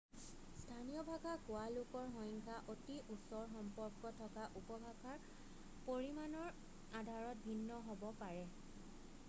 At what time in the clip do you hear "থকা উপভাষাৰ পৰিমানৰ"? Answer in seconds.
4.21-6.59